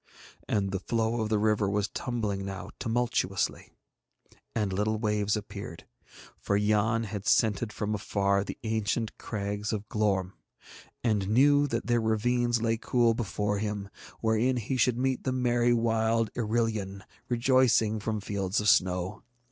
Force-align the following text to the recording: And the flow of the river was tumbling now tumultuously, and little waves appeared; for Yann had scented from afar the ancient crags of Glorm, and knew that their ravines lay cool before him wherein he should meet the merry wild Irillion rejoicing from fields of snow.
And 0.49 0.71
the 0.71 0.79
flow 0.79 1.21
of 1.21 1.29
the 1.29 1.37
river 1.37 1.69
was 1.69 1.87
tumbling 1.87 2.43
now 2.43 2.71
tumultuously, 2.79 3.69
and 4.55 4.73
little 4.73 4.97
waves 4.97 5.37
appeared; 5.37 5.85
for 6.39 6.57
Yann 6.57 7.03
had 7.03 7.27
scented 7.27 7.71
from 7.71 7.93
afar 7.93 8.43
the 8.43 8.57
ancient 8.63 9.15
crags 9.19 9.71
of 9.71 9.87
Glorm, 9.89 10.33
and 11.03 11.29
knew 11.29 11.67
that 11.67 11.85
their 11.85 12.01
ravines 12.01 12.63
lay 12.63 12.77
cool 12.77 13.13
before 13.13 13.59
him 13.59 13.89
wherein 14.21 14.57
he 14.57 14.75
should 14.75 14.97
meet 14.97 15.23
the 15.23 15.31
merry 15.31 15.71
wild 15.71 16.33
Irillion 16.33 17.03
rejoicing 17.29 17.99
from 17.99 18.21
fields 18.21 18.59
of 18.59 18.69
snow. 18.69 19.21